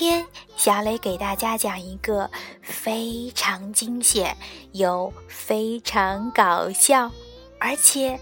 [0.00, 2.30] 今天，小磊给大家讲一个
[2.62, 4.34] 非常惊险
[4.72, 7.10] 又非常搞笑，
[7.58, 8.18] 而且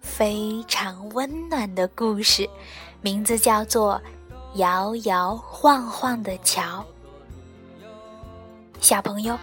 [0.00, 2.48] 非常温暖的故事，
[3.00, 4.00] 名字叫做。
[4.54, 6.84] 摇摇晃晃的桥，
[8.80, 9.36] 小朋友，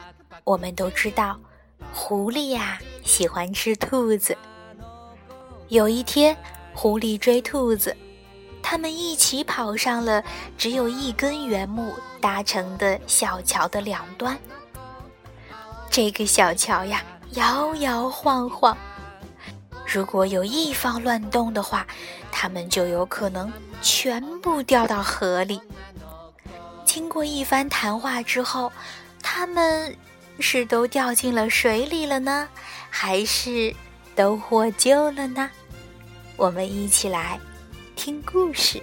[0.46, 1.38] 我们都知道，
[1.94, 4.36] 狐狸呀喜欢吃兔子。
[5.68, 6.36] 有一天，
[6.74, 7.96] 狐狸追兔子，
[8.68, 10.24] 他们一起跑上了
[10.58, 14.36] 只有一根原木搭成的小桥的两端。
[15.88, 18.76] 这个小桥呀，摇摇晃晃，
[19.86, 21.86] 如果有一方乱动的话，
[22.32, 23.54] 他们就有可能。
[23.84, 25.62] 全部掉到河里。
[26.86, 28.72] 经过一番谈话之后，
[29.22, 29.96] 他们
[30.40, 32.50] 是都掉进了水里了呢，
[32.90, 33.76] 还是
[34.16, 35.48] 都获救了呢？
[36.36, 37.40] 我们一起来
[37.96, 38.82] 听故事。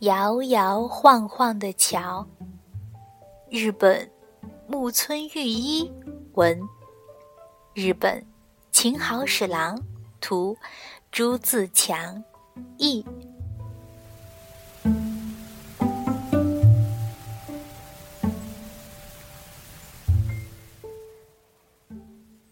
[0.00, 2.26] 摇摇晃晃的桥。
[3.48, 4.08] 日本
[4.68, 5.90] 木村裕一
[6.34, 6.60] 文，
[7.72, 8.26] 日本
[8.72, 9.80] 秦好史郎
[10.20, 10.56] 图，
[11.12, 12.24] 朱自强
[12.76, 13.04] 译。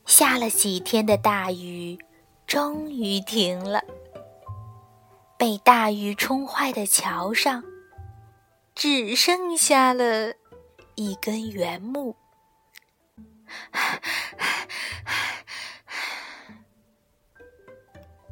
[0.06, 1.98] 下了几天的大雨，
[2.46, 3.82] 终于停了。
[5.36, 7.64] 被大雨冲坏的桥上，
[8.74, 10.34] 只剩下了
[10.94, 12.16] 一根原木。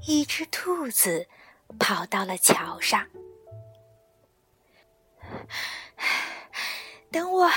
[0.07, 1.29] 一只兔子
[1.79, 3.07] 跑到了桥上，
[7.11, 7.49] 等我，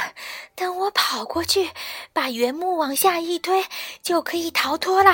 [0.53, 1.71] 等我跑过去，
[2.13, 3.65] 把原木往下一推，
[4.03, 5.11] 就可以逃脱了。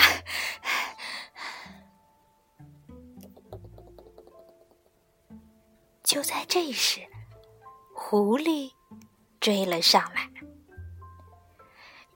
[6.04, 7.00] 就在这时，
[7.96, 8.70] 狐狸
[9.42, 10.30] 追了上来。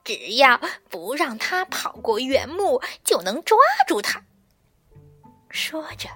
[0.02, 4.24] 只要不让它跑过原木，就能抓住它。
[5.50, 6.08] 说着，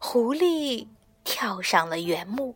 [0.00, 0.88] 狐狸
[1.24, 2.54] 跳上了原木。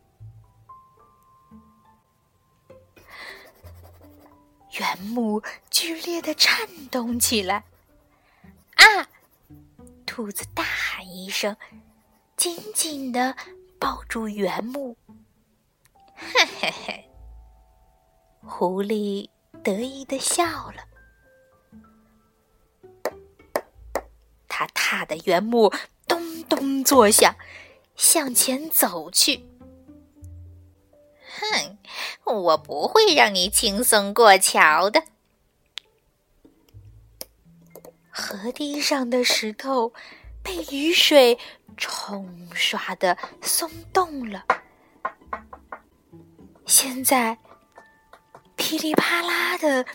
[4.77, 7.63] 原木剧烈的颤动起来。
[8.75, 9.07] 啊！
[10.05, 11.55] 兔子大喊一声，
[12.35, 13.35] 紧紧的。
[13.79, 14.97] 抱住原木，
[16.15, 17.09] 嘿 嘿嘿！
[18.45, 19.29] 狐狸
[19.63, 20.85] 得意的笑了。
[24.47, 25.73] 他踏的原木
[26.07, 27.35] 咚咚作响，
[27.95, 29.45] 向前走去。
[31.39, 31.77] 哼，
[32.25, 35.03] 我不会让你轻松过桥的。
[38.09, 39.93] 河堤上的石头
[40.41, 41.39] 被雨水。
[41.75, 44.45] 冲刷的松动了，
[46.67, 47.35] 现在
[48.65, 49.85] 噼里啪啦的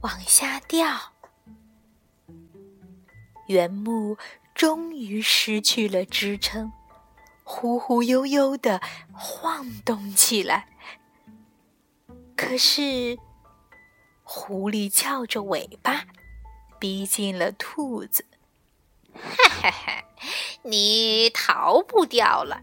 [0.00, 1.12] 往下掉，
[3.48, 4.16] 原木
[4.54, 6.72] 终于失去了支撑，
[7.44, 8.80] 忽忽悠悠的
[9.12, 10.66] 晃动起来。
[12.34, 13.18] 可是，
[14.22, 16.06] 狐狸翘着尾巴，
[16.78, 18.24] 逼近了兔子，
[19.12, 19.20] 哈
[19.60, 20.04] 哈哈。
[20.62, 22.62] 你逃不掉了。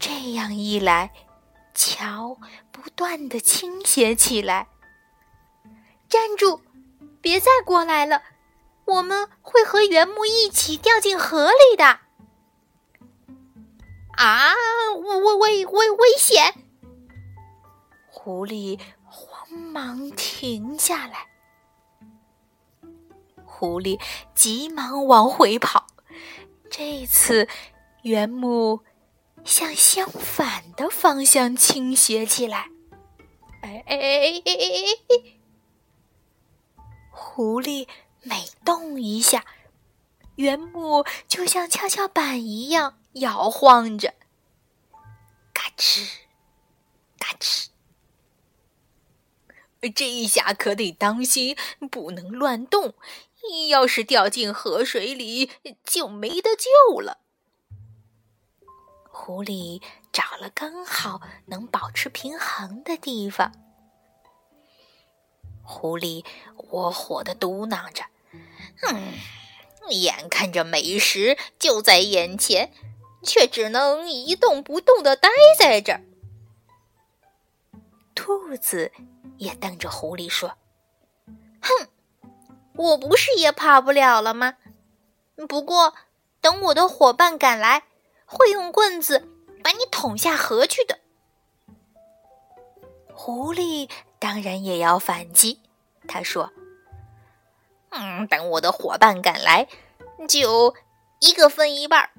[0.00, 1.12] 这样一来，
[1.78, 2.36] 桥
[2.72, 4.66] 不断的倾斜起来。
[6.08, 6.60] 站住！
[7.20, 8.20] 别再过来了，
[8.84, 12.00] 我们会和原木一起掉进河里的。
[14.16, 14.52] 啊！
[14.96, 16.52] 危危危危危险！
[18.08, 21.28] 狐狸慌忙停下来。
[23.44, 24.00] 狐狸
[24.34, 25.86] 急忙往回跑，
[26.68, 27.46] 这次
[28.02, 28.80] 原木
[29.48, 32.68] 向相反的方向倾斜起来。
[33.62, 34.52] 哎哎哎哎
[35.08, 35.38] 哎！
[37.10, 37.88] 狐狸
[38.22, 39.46] 每动一下，
[40.36, 44.12] 原木就像跷跷板一样摇晃着，
[45.54, 46.06] 嘎吱，
[47.18, 47.68] 嘎吱。
[49.94, 51.56] 这一下可得当心，
[51.90, 52.94] 不能乱动。
[53.70, 55.50] 要是掉进河水里，
[55.84, 57.20] 就没得救了。
[59.18, 59.82] 狐狸
[60.12, 63.52] 找了刚好能保持平衡的地方。
[65.62, 66.24] 狐狸
[66.70, 68.04] 窝火的嘟囔着
[68.88, 69.12] ：“嗯，
[69.90, 72.72] 眼看着美食就在眼前，
[73.24, 75.28] 却只能一动不动的待
[75.58, 76.00] 在这儿。”
[78.14, 78.92] 兔子
[79.36, 80.56] 也瞪着狐狸说
[81.60, 81.88] ：“哼，
[82.76, 84.54] 我不是也跑不了了吗？
[85.48, 85.94] 不过
[86.40, 87.82] 等我的伙伴赶来，
[88.28, 89.26] 会用棍子
[89.64, 90.98] 把你捅下河去的。”
[93.12, 93.90] 狐狸
[94.20, 95.60] 当然也要反击，
[96.06, 96.52] 他说
[97.90, 99.66] ：“嗯，等我的伙伴赶来，
[100.28, 100.74] 就
[101.20, 102.10] 一个分一半，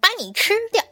[0.00, 0.82] 把你吃掉。”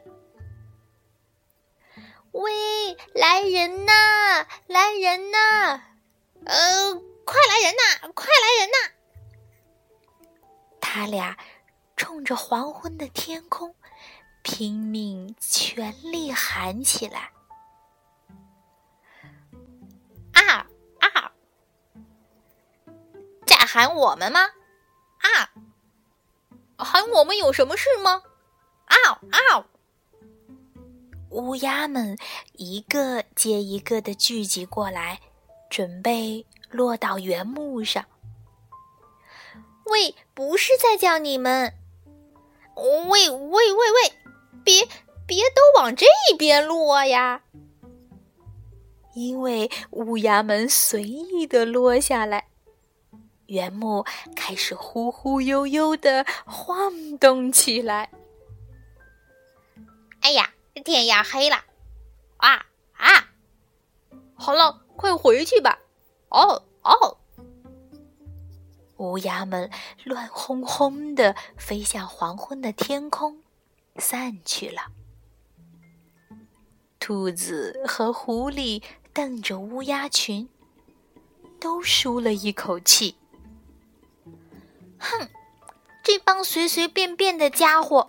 [2.32, 4.46] 喂，来人呐！
[4.66, 5.80] 来人呐！
[6.44, 6.94] 呃，
[7.24, 8.10] 快来人呐！
[8.14, 8.92] 快来人呐！
[10.80, 11.38] 他俩
[11.96, 13.74] 冲着黄昏的天空
[14.48, 17.32] 拼命全力喊起来
[20.32, 20.64] ：“啊
[21.00, 21.32] 啊！
[23.44, 24.38] 在喊我们吗？
[25.18, 25.50] 啊！
[26.78, 28.22] 喊我们有什么事吗？
[28.86, 29.66] 嗷嗷！”
[31.30, 32.16] 乌鸦们
[32.52, 35.20] 一个接一个的聚集过来，
[35.68, 38.06] 准备落到原木上。
[39.86, 41.74] 喂，不是在叫你们！
[42.76, 44.12] 喂喂喂喂，
[44.66, 44.84] 别
[45.26, 47.44] 别都往这边落呀！
[49.14, 52.48] 因为乌鸦们随意的落下来，
[53.46, 54.04] 原木
[54.34, 58.10] 开始忽忽悠悠的晃动起来。
[60.22, 60.50] 哎呀！
[60.84, 61.56] 天要黑了，
[62.36, 63.30] 啊啊！
[64.34, 65.78] 好了，快回去吧。
[66.28, 67.16] 哦哦！
[68.98, 69.70] 乌鸦们
[70.04, 73.42] 乱哄哄的飞向黄昏的天空，
[73.98, 74.82] 散去了。
[76.98, 78.82] 兔子和狐狸
[79.12, 80.48] 瞪着乌鸦群，
[81.60, 83.16] 都舒了一口气。
[84.98, 85.28] 哼，
[86.02, 88.08] 这帮随随便便的家伙！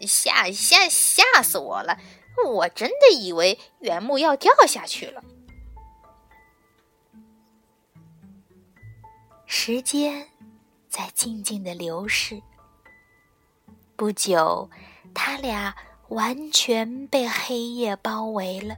[0.00, 1.98] 吓吓吓死我了！
[2.46, 5.24] 我真的以为原木要掉下去了。
[9.46, 10.28] 时间
[10.88, 12.42] 在静静的流逝，
[13.96, 14.68] 不久，
[15.14, 15.74] 他俩
[16.08, 18.76] 完全被黑夜包围了。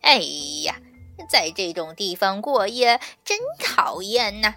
[0.00, 0.18] 哎
[0.64, 0.76] 呀，
[1.28, 4.54] 在这种地方过夜真讨厌呐！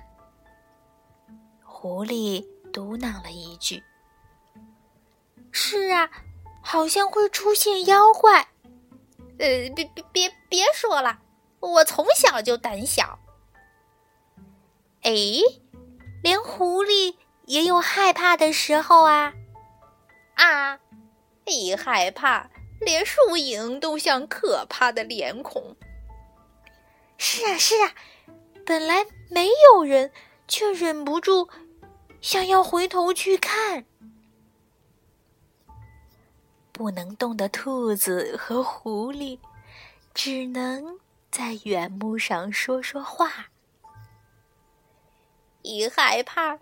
[1.63, 3.83] 狐狸嘟囔了一句。
[5.51, 6.09] 是啊，
[6.61, 8.47] 好像会出现妖怪。
[9.39, 11.19] 呃，别别别别说了，
[11.59, 13.19] 我从小就胆小。
[15.03, 15.11] 哎，
[16.23, 17.15] 连狐狸
[17.47, 19.33] 也有害怕的时候啊！
[20.35, 20.79] 啊，
[21.45, 22.49] 一害怕，
[22.81, 25.75] 连树影都像可怕的脸孔。
[27.17, 27.93] 是啊是啊，
[28.65, 30.11] 本来没有人，
[30.47, 31.49] 却忍不住
[32.19, 33.85] 想要回头去看。
[36.73, 39.39] 不能动的兔子和狐狸，
[40.13, 40.99] 只能
[41.31, 43.47] 在原木上说说话。
[45.67, 46.59] 一害怕，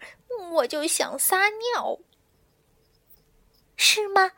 [0.54, 2.00] 我就想撒尿，
[3.78, 4.32] 是吗？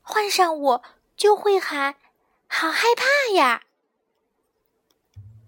[0.00, 0.82] 换上我
[1.16, 1.96] 就会喊
[2.46, 3.64] “好害怕呀”。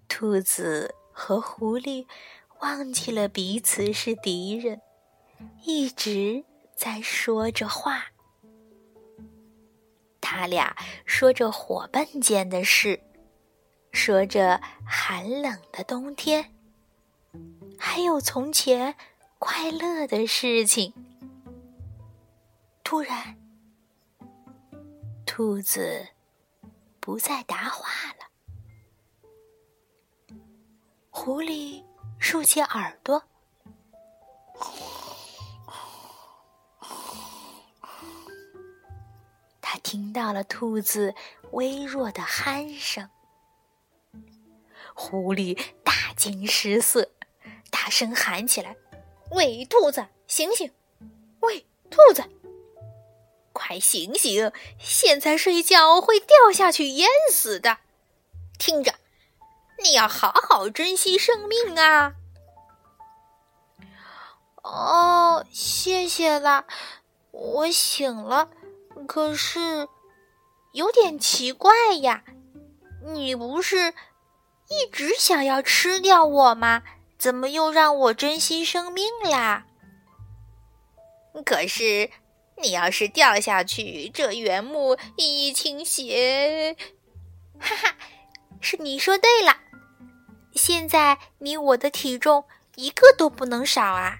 [0.08, 2.06] 兔子和狐狸
[2.60, 4.80] 忘记了彼此是敌人，
[5.64, 6.44] 一直
[6.76, 8.06] 在说着话。
[10.20, 13.00] 他俩说着伙伴间的事，
[13.92, 16.53] 说着寒冷的冬天，
[17.78, 18.94] 还有从前
[19.38, 20.92] 快乐的事情。
[22.82, 23.36] 突然，
[25.26, 26.08] 兔子
[27.00, 27.88] 不再答话
[28.18, 28.24] 了。
[31.10, 31.84] 狐狸
[32.18, 33.22] 竖起耳朵。
[39.60, 41.14] 它听到了兔子
[41.52, 43.08] 微弱的鼾声，
[44.94, 47.10] 狐狸大惊失色，
[47.84, 48.74] 大声喊起来
[49.32, 50.72] ：“喂，兔子，醒醒！
[51.40, 52.24] 喂，兔子，
[53.52, 54.50] 快醒醒！
[54.78, 57.76] 现在睡觉会掉下去淹死的。
[58.58, 58.94] 听着，
[59.82, 62.14] 你要好好珍惜生命啊！”
[64.64, 66.64] 哦，谢谢啦，
[67.32, 68.48] 我醒了。
[69.06, 69.86] 可是
[70.72, 72.24] 有点奇怪呀，
[73.04, 73.92] 你不是
[74.70, 76.82] 一直想要吃掉我吗？
[77.24, 79.64] 怎么又让我珍惜生命啦？
[81.42, 82.10] 可是
[82.58, 86.76] 你要是掉下去，这原木一倾斜，
[87.58, 87.96] 哈哈，
[88.60, 89.56] 是你说对了。
[90.54, 94.18] 现在你我的体重一个都不能少啊！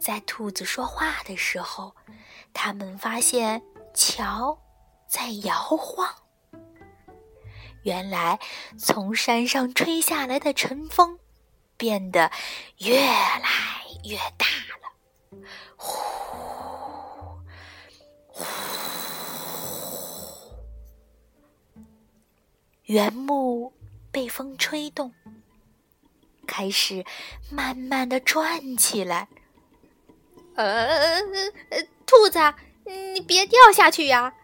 [0.00, 1.94] 在兔子说话的时候，
[2.54, 3.60] 他们发现
[3.92, 4.58] 桥
[5.06, 6.21] 在摇晃。
[7.82, 8.38] 原来
[8.78, 11.18] 从山上吹下来的晨风
[11.76, 12.30] 变得
[12.78, 14.46] 越来越大
[14.80, 14.92] 了，
[15.76, 15.98] 呼
[18.28, 18.44] 呼，
[22.84, 23.72] 原木
[24.10, 25.12] 被风吹动，
[26.46, 27.04] 开始
[27.50, 29.28] 慢慢的转起来。
[30.54, 31.20] 呃，
[32.06, 32.38] 兔子，
[32.84, 34.34] 你别掉下去呀！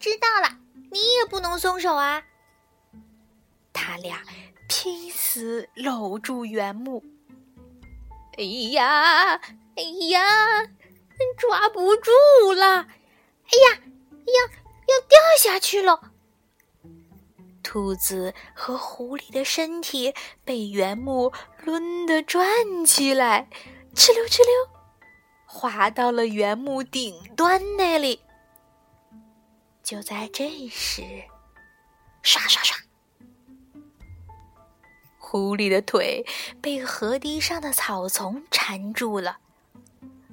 [0.00, 0.58] 知道了，
[0.90, 2.22] 你也不能松手啊！
[3.72, 4.22] 他俩
[4.68, 7.02] 拼死搂住原木。
[8.36, 9.34] 哎呀，
[9.76, 10.66] 哎呀，
[11.36, 12.10] 抓不住
[12.52, 12.64] 了！
[12.80, 13.80] 哎呀，
[14.26, 16.12] 要要掉下去了！
[17.62, 20.14] 兔子和狐狸的身体
[20.44, 21.32] 被原木
[21.64, 22.46] 抡得转
[22.86, 23.48] 起来。
[23.94, 24.48] 哧溜哧溜，
[25.44, 28.20] 滑到了原木顶端那里。
[29.88, 31.02] 就在这时，
[32.20, 32.76] 刷刷刷，
[35.16, 36.26] 狐狸的腿
[36.60, 39.38] 被河堤上的草丛缠住了。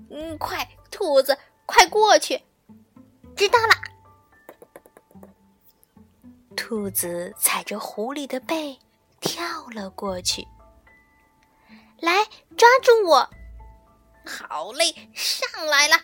[0.09, 2.43] 嗯，快，兔子，快过去！
[3.33, 3.73] 知道了。
[6.57, 8.77] 兔子踩着狐狸的背
[9.21, 10.45] 跳了过去。
[12.01, 12.25] 来，
[12.57, 13.29] 抓住我！
[14.25, 15.95] 好嘞，上来了！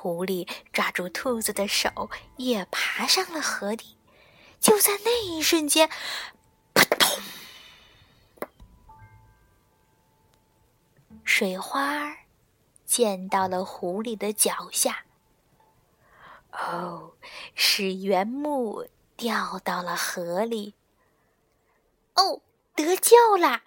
[0.00, 3.98] 狐狸抓住兔子的手，也爬上了河底。
[4.58, 5.90] 就在那一瞬间，
[6.72, 7.22] 扑通！
[11.22, 12.16] 水花
[12.86, 15.04] 溅到了狐狸的脚下。
[16.52, 17.12] 哦，
[17.54, 18.88] 是原木
[19.18, 20.74] 掉到了河里。
[22.14, 22.40] 哦，
[22.74, 23.64] 得救啦！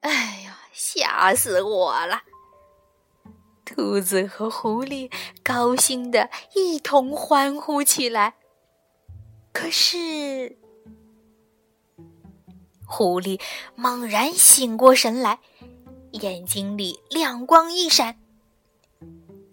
[0.00, 2.22] 哎呀，吓死我了！
[3.78, 5.08] 兔子和狐狸
[5.44, 8.34] 高兴的一同欢呼起来。
[9.52, 10.58] 可是，
[12.84, 13.40] 狐狸
[13.76, 15.38] 猛然醒过神来，
[16.10, 18.18] 眼睛里亮光一闪。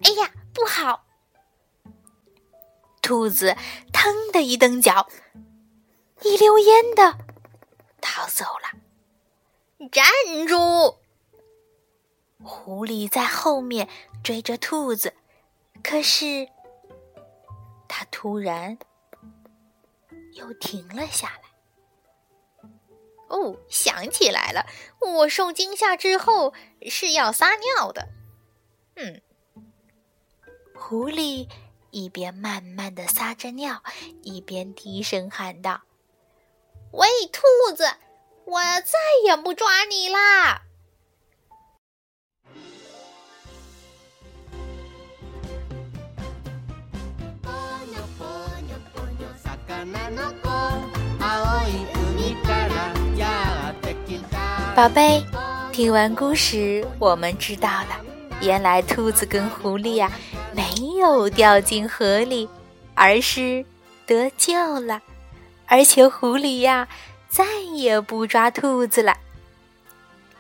[0.02, 1.06] 哎呀，不好！
[3.04, 3.56] 兔子
[3.94, 5.08] 腾的一蹬脚，
[6.24, 7.20] 一溜烟的
[8.02, 9.88] 逃走了。
[9.92, 10.04] 站
[10.48, 10.98] 住！
[12.46, 13.90] 狐狸在后面
[14.24, 15.14] 追着兔子，
[15.84, 16.48] 可是
[17.88, 18.78] 它突然
[20.34, 22.70] 又停了下来。
[23.28, 24.68] 哦，想起来了，
[25.00, 26.54] 我受惊吓之后
[26.88, 28.08] 是要撒尿的。
[28.96, 29.22] 嗯，
[30.76, 31.50] 狐狸
[31.90, 33.82] 一边慢慢的撒着尿，
[34.22, 35.82] 一边低声喊道
[36.94, 37.42] ：“喂，兔
[37.76, 37.86] 子！”
[38.46, 40.65] 我再也不抓你啦！
[54.76, 55.24] 宝贝，
[55.72, 57.98] 听完故事，我们知道了，
[58.42, 60.12] 原来兔子跟狐狸呀
[60.54, 60.64] 没
[61.00, 62.50] 有掉进河里，
[62.94, 63.66] 而是
[64.06, 65.02] 得救了，
[65.66, 66.88] 而且狐狸呀。
[67.28, 69.18] 再也不抓兔子了，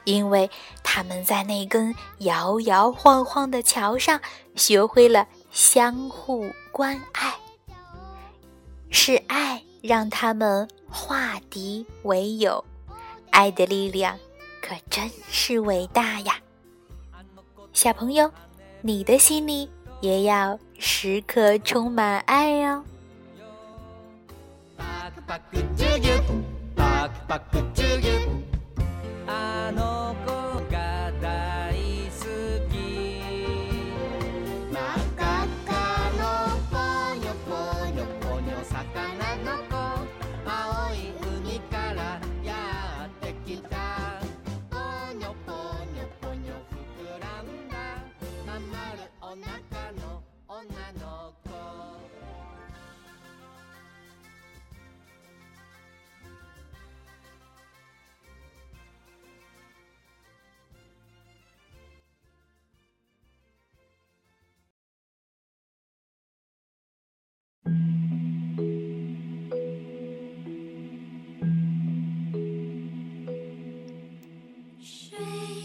[0.06, 0.50] 因为
[0.82, 4.22] 他们在那根摇摇晃晃的桥上
[4.56, 7.34] 学会了相互关爱。
[8.98, 12.64] 是爱让他们化敌为友，
[13.30, 14.18] 爱的力量
[14.62, 16.40] 可真是伟大呀！
[17.74, 18.32] 小朋友，
[18.80, 22.84] 你的心里也要时刻充满爱哦。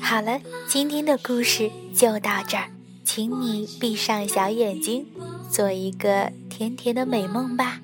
[0.03, 2.80] 好了今天的故事就到这儿。
[3.13, 5.05] 请你闭上小眼睛，
[5.51, 7.81] 做一个甜甜的美梦吧。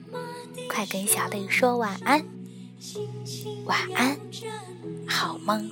[0.71, 2.25] 快跟小磊说晚安，
[3.65, 4.17] 晚安，
[5.05, 5.69] 好梦。